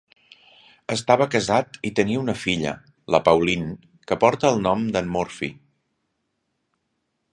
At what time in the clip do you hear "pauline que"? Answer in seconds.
3.27-4.19